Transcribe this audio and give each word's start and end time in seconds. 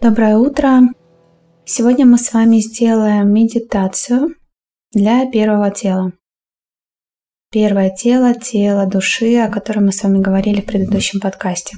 Доброе 0.00 0.36
утро! 0.36 0.80
Сегодня 1.64 2.06
мы 2.06 2.18
с 2.18 2.32
вами 2.32 2.58
сделаем 2.58 3.32
медитацию 3.32 4.34
для 4.90 5.30
первого 5.30 5.70
тела. 5.70 6.12
Первое 7.52 7.90
тело– 7.90 8.34
тело 8.42 8.84
души, 8.86 9.36
о 9.36 9.48
котором 9.48 9.86
мы 9.86 9.92
с 9.92 10.02
вами 10.02 10.18
говорили 10.18 10.60
в 10.60 10.66
предыдущем 10.66 11.20
подкасте. 11.20 11.76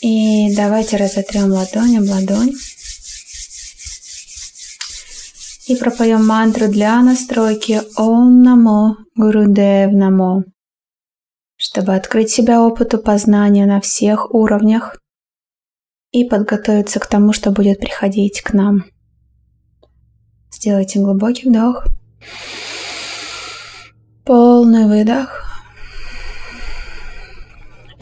И 0.00 0.54
давайте 0.54 0.96
разотрем 0.96 1.52
ладонь 1.52 1.98
об 1.98 2.04
ладонь. 2.04 2.52
И 5.66 5.76
пропоем 5.76 6.26
мантру 6.26 6.68
для 6.68 7.00
настройки 7.00 7.80
Ом 7.96 8.42
Намо 8.42 8.96
Гурудев 9.16 9.92
Намо, 9.92 10.44
чтобы 11.56 11.94
открыть 11.94 12.30
себя 12.30 12.60
опыту 12.60 12.98
познания 12.98 13.64
на 13.64 13.80
всех 13.80 14.34
уровнях 14.34 15.00
и 16.12 16.24
подготовиться 16.24 17.00
к 17.00 17.06
тому, 17.06 17.32
что 17.32 17.50
будет 17.50 17.80
приходить 17.80 18.42
к 18.42 18.52
нам. 18.52 18.84
Сделайте 20.52 20.98
глубокий 21.00 21.48
вдох. 21.48 21.86
Полный 24.24 24.86
выдох. 24.86 25.53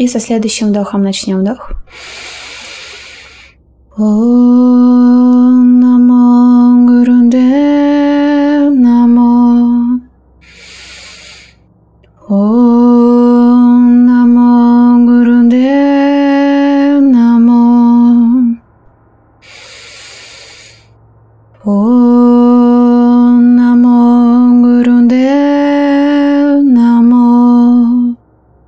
И 0.02 0.08
со 0.08 0.18
следующим 0.18 0.70
вдохом 0.70 1.02
начнем 1.02 1.38
вдох. 1.38 1.70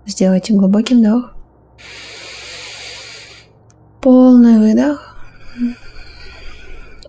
Сделайте 0.07 0.55
глубокий 0.55 0.95
вдох. 0.95 1.34
Полный 4.05 4.59
выдох. 4.59 5.17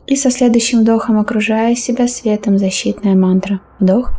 И 0.08 0.16
со 0.16 0.32
следующим 0.32 0.80
вдохом 0.80 1.20
окружая 1.20 1.76
себя 1.76 2.08
светом 2.08 2.58
защитная 2.58 3.16
мантра. 3.16 3.60
Вдох. 3.80 4.14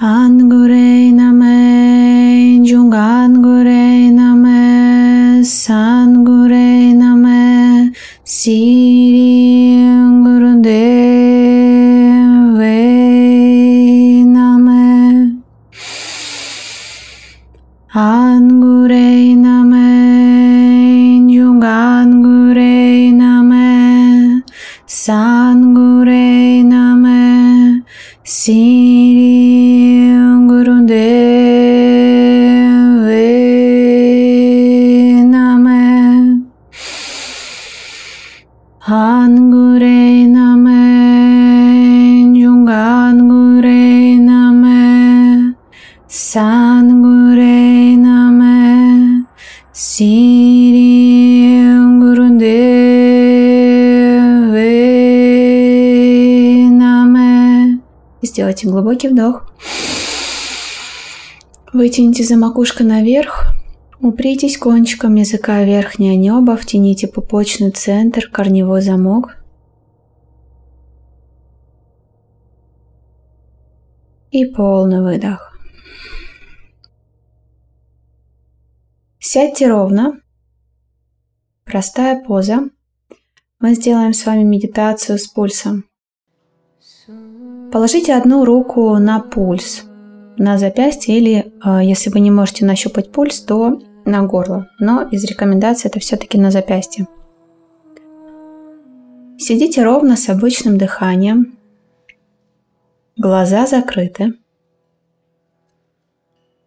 Ангурей 0.00 1.12
наме, 1.12 2.64
джунгангурей 2.64 4.10
наме, 4.10 5.44
сангурей 5.44 6.94
наме, 6.94 7.92
сири 8.24 8.85
сири 49.96 51.64
гурудеве 52.00 52.60
наме. 56.70 57.78
Сделайте 58.22 58.66
глубокий 58.66 59.08
вдох. 59.08 59.46
Вытяните 61.72 62.22
за 62.24 62.36
макушкой 62.36 62.86
наверх. 62.86 63.54
Упритесь 64.02 64.58
кончиком 64.58 65.14
языка 65.14 65.62
в 65.62 65.64
верхнее 65.64 66.16
небо, 66.16 66.56
втяните 66.56 67.06
пупочный 67.08 67.70
центр, 67.70 68.28
корневой 68.30 68.82
замок. 68.82 69.36
И 74.30 74.44
полный 74.44 75.00
выдох. 75.00 75.55
Сядьте 79.28 79.66
ровно. 79.66 80.20
Простая 81.64 82.22
поза. 82.22 82.70
Мы 83.58 83.74
сделаем 83.74 84.12
с 84.12 84.24
вами 84.24 84.44
медитацию 84.44 85.18
с 85.18 85.26
пульсом. 85.26 85.86
Положите 87.72 88.14
одну 88.14 88.44
руку 88.44 88.96
на 88.98 89.18
пульс, 89.18 89.82
на 90.38 90.58
запястье 90.58 91.18
или, 91.18 91.52
э, 91.64 91.84
если 91.84 92.08
вы 92.10 92.20
не 92.20 92.30
можете 92.30 92.64
нащупать 92.64 93.10
пульс, 93.10 93.40
то 93.40 93.82
на 94.04 94.22
горло. 94.22 94.68
Но 94.78 95.02
из 95.02 95.24
рекомендаций 95.24 95.90
это 95.90 95.98
все-таки 95.98 96.38
на 96.38 96.52
запястье. 96.52 97.08
Сидите 99.38 99.82
ровно 99.82 100.16
с 100.16 100.28
обычным 100.28 100.78
дыханием. 100.78 101.58
Глаза 103.16 103.66
закрыты. 103.66 104.34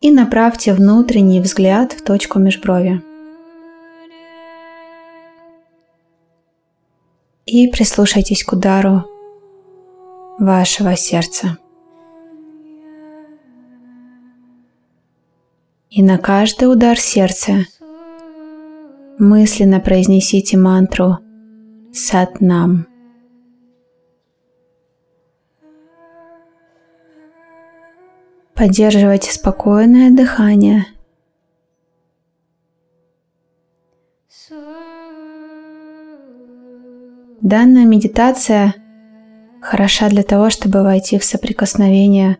И 0.02 0.12
направьте 0.12 0.74
внутренний 0.74 1.42
взгляд 1.42 1.94
в 1.94 2.04
точку 2.04 2.40
межброви. 2.40 3.02
И 7.46 7.68
прислушайтесь 7.68 8.44
к 8.44 8.54
удару 8.54 9.04
вашего 10.40 10.96
сердца. 10.96 11.58
И 15.90 16.04
на 16.04 16.18
каждый 16.18 16.72
удар 16.72 17.00
сердца 17.00 17.66
мысленно 19.18 19.80
произнесите 19.80 20.56
мантру 20.56 21.18
Сатнам. 21.92 22.89
Поддерживайте 28.60 29.32
спокойное 29.32 30.12
дыхание. 30.12 30.86
Данная 37.40 37.86
медитация 37.86 38.76
хороша 39.62 40.10
для 40.10 40.24
того, 40.24 40.50
чтобы 40.50 40.84
войти 40.84 41.18
в 41.18 41.24
соприкосновение 41.24 42.38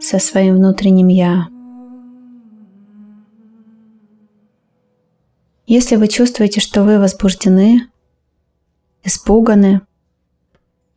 со 0.00 0.18
своим 0.18 0.56
внутренним 0.56 1.08
«Я». 1.08 1.48
Если 5.66 5.96
вы 5.96 6.08
чувствуете, 6.08 6.60
что 6.60 6.84
вы 6.84 6.98
возбуждены, 6.98 7.82
испуганы, 9.04 9.82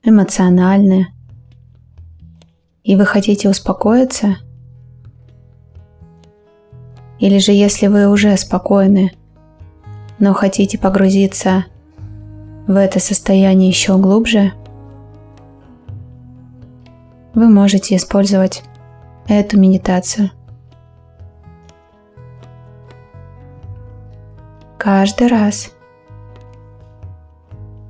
эмоциональны, 0.04 1.07
и 2.86 2.95
вы 2.95 3.06
хотите 3.06 3.50
успокоиться, 3.50 4.38
или 7.19 7.38
же 7.38 7.51
если 7.51 7.88
вы 7.88 8.07
уже 8.07 8.36
спокойны, 8.38 9.12
но 10.19 10.33
хотите 10.33 10.77
погрузиться 10.77 11.65
в 12.68 12.75
это 12.75 13.00
состояние 13.00 13.69
еще 13.69 13.98
глубже, 13.98 14.54
вы 17.33 17.50
можете 17.50 17.95
использовать 17.95 18.63
эту 19.27 19.60
медитацию. 19.60 20.31
Каждый 24.77 25.27
раз 25.27 25.71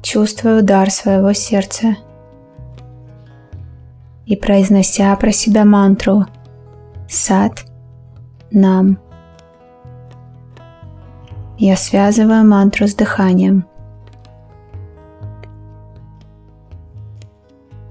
чувствуя 0.01 0.59
удар 0.59 0.91
своего 0.91 1.33
сердца 1.33 1.97
и 4.25 4.35
произнося 4.35 5.15
про 5.15 5.31
себя 5.31 5.65
мантру 5.65 6.25
«Сад 7.09 7.65
нам». 8.51 9.02
Я 11.57 11.77
связываю 11.77 12.45
мантру 12.45 12.87
с 12.87 12.95
дыханием. 12.95 13.65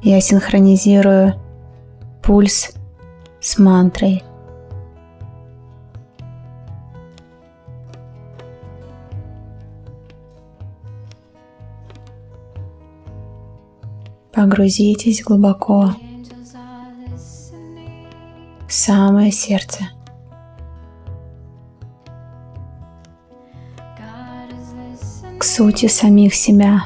Я 0.02 0.20
синхронизирую 0.20 1.40
пульс 2.22 2.72
с 3.40 3.58
мантрой. 3.58 4.24
Погрузитесь 14.32 15.22
глубоко 15.22 15.94
в 18.66 18.72
самое 18.72 19.30
сердце. 19.30 19.84
К 25.42 25.44
сути 25.44 25.88
самих 25.88 26.36
себя. 26.36 26.84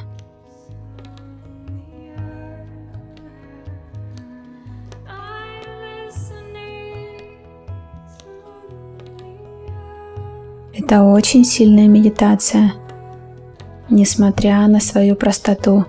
Это 10.73 11.03
очень 11.03 11.44
сильная 11.44 11.87
медитация, 11.87 12.73
несмотря 13.91 14.67
на 14.69 14.81
свою 14.81 15.17
простоту. 15.17 15.85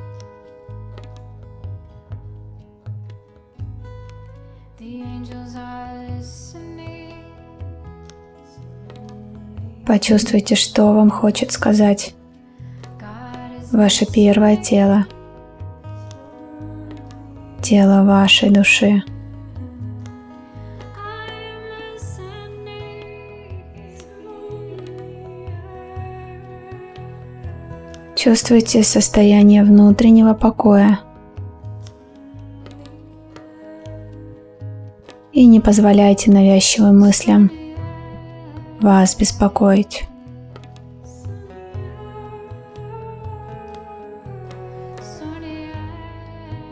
Почувствуйте, 9.85 10.55
что 10.55 10.91
вам 10.91 11.09
хочет 11.09 11.53
сказать 11.53 12.16
ваше 13.71 14.05
первое 14.05 14.57
тело, 14.57 15.05
тело 17.61 18.03
вашей 18.03 18.49
души. 18.49 19.03
Чувствуйте 28.15 28.83
состояние 28.83 29.63
внутреннего 29.63 30.33
покоя. 30.33 30.99
И 35.31 35.45
не 35.45 35.59
позволяйте 35.59 36.31
навязчивым 36.31 36.99
мыслям 36.99 37.51
вас 38.81 39.15
беспокоить. 39.15 40.07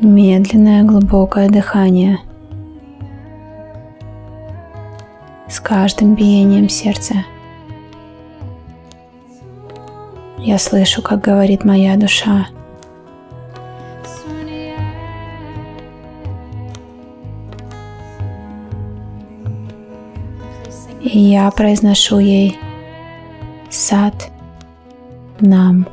Медленное 0.02 0.84
глубокое 0.84 1.50
дыхание 1.50 2.20
с 5.48 5.60
каждым 5.62 6.16
биением 6.16 6.68
сердца. 6.68 7.16
Я 10.38 10.60
слышу, 10.60 11.02
как 11.02 11.22
говорит 11.22 11.64
моя 11.64 11.96
душа. 11.96 12.48
И 21.02 21.18
я 21.18 21.50
произношу 21.52 22.20
ей 22.20 22.60
сад 23.70 24.30
нам. 25.40 25.88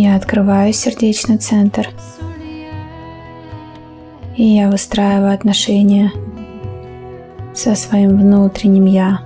Я 0.00 0.14
открываю 0.14 0.72
сердечный 0.72 1.38
центр– 1.38 1.88
и 4.38 4.44
я 4.44 4.70
выстраиваю 4.70 5.34
отношения 5.34 6.12
со 7.54 7.74
своим 7.74 8.16
внутренним 8.16 8.86
«я». 8.86 9.22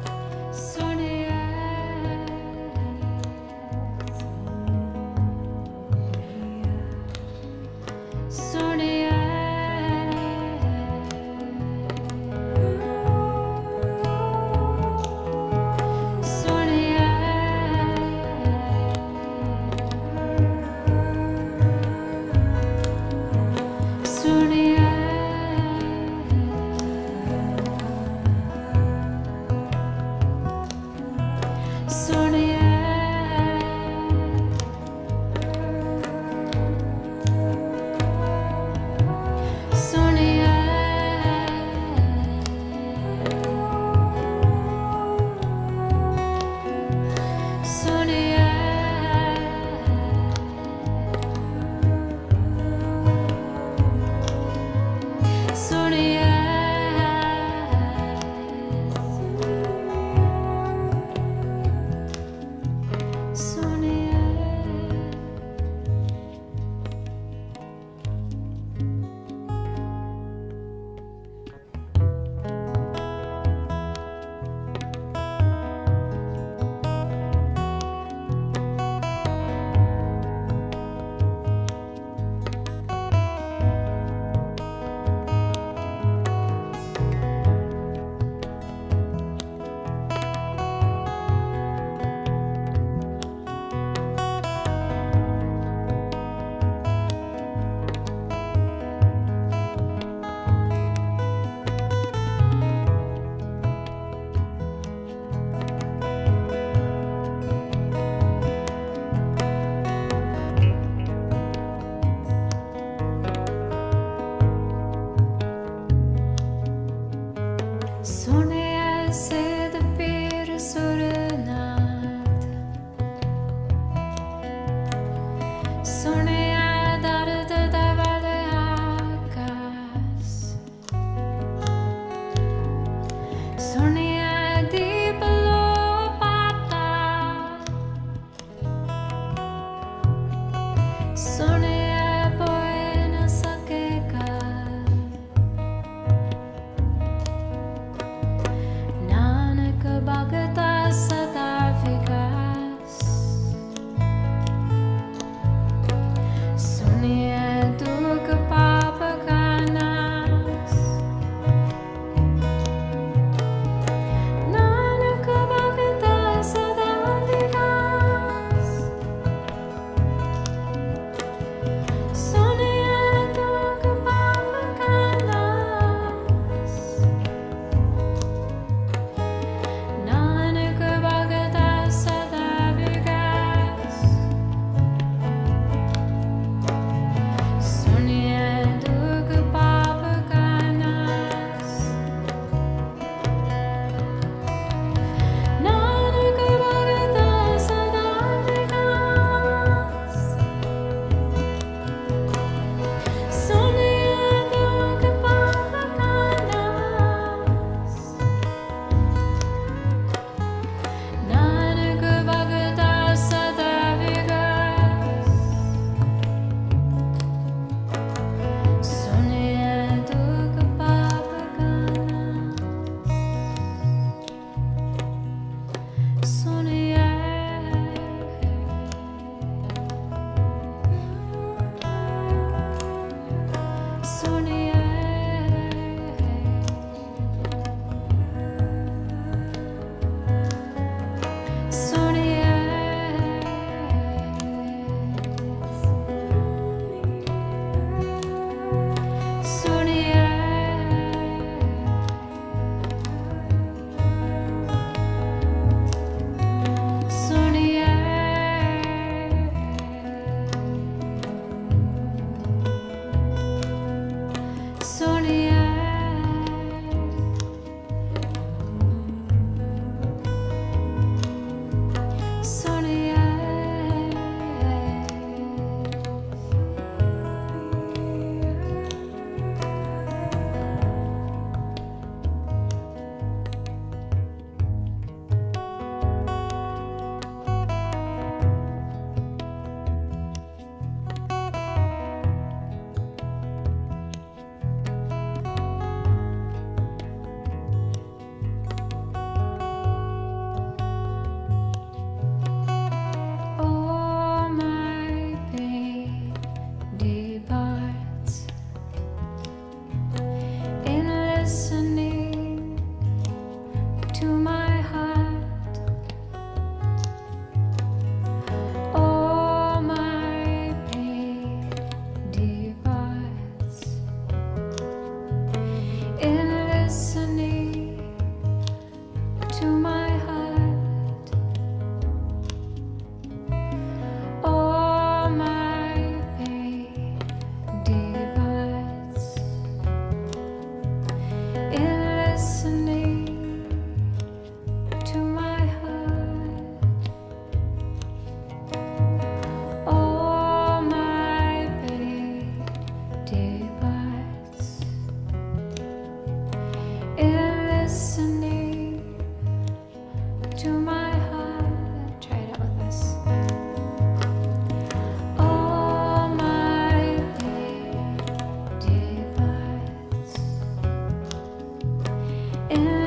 and 372.74 373.01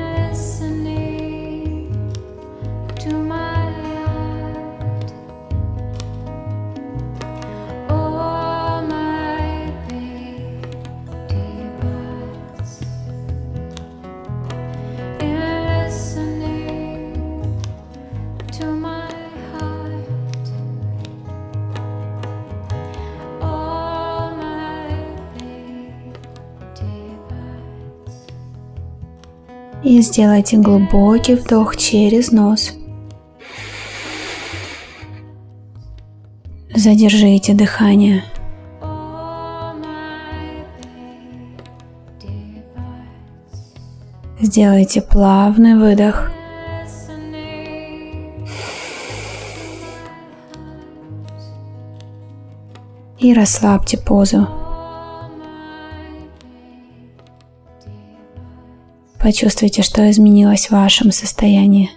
И 29.86 30.02
сделайте 30.02 30.56
глубокий 30.56 31.36
вдох 31.36 31.76
через 31.76 32.32
нос. 32.32 32.74
Задержите 36.74 37.54
дыхание. 37.54 38.24
Сделайте 44.40 45.02
плавный 45.02 45.76
выдох. 45.76 46.32
И 53.20 53.32
расслабьте 53.32 53.98
позу. 53.98 54.65
Почувствуйте, 59.26 59.82
что 59.82 60.08
изменилось 60.08 60.68
в 60.68 60.70
вашем 60.70 61.10
состоянии. 61.10 61.90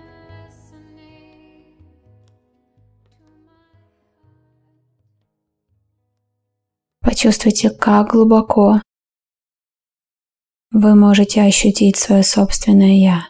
Почувствуйте, 7.01 7.69
как 7.69 8.13
глубоко 8.13 8.81
вы 10.71 10.95
можете 10.95 11.43
ощутить 11.43 11.97
свое 11.97 12.23
собственное 12.23 12.97
«Я». 12.97 13.29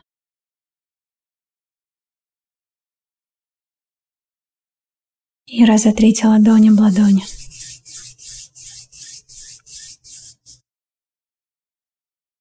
И 5.45 5.65
разотрите 5.65 6.25
ладонь 6.25 6.69
об 6.69 6.79
ладони. 6.79 7.38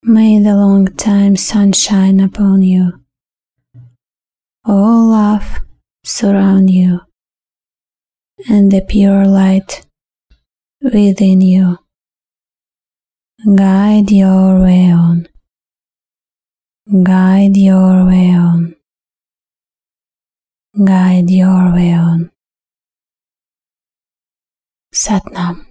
May 0.08 0.42
the 0.42 0.56
long 0.56 0.86
time 0.96 1.36
sun 1.36 1.74
shine 1.74 2.18
upon 2.18 2.62
you. 2.62 3.04
All 4.64 5.10
love 5.10 5.60
surround 6.02 6.70
you, 6.70 7.00
and 8.48 8.72
the 8.72 8.80
pure 8.80 9.26
light 9.26 9.84
within 10.80 11.42
you. 11.42 11.80
Guide 13.54 14.10
your 14.10 14.62
way 14.62 14.90
on. 14.90 15.28
Guide 16.88 17.58
your 17.58 18.06
way 18.06 18.30
on. 18.30 18.76
Guide 20.82 21.28
your 21.28 21.74
way 21.74 21.92
on. 21.92 22.30
Satnam. 24.90 25.67